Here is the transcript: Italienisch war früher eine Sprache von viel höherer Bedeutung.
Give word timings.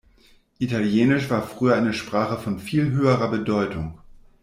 Italienisch 0.57 1.29
war 1.29 1.45
früher 1.45 1.75
eine 1.75 1.93
Sprache 1.93 2.41
von 2.41 2.57
viel 2.57 2.89
höherer 2.89 3.29
Bedeutung. 3.29 3.99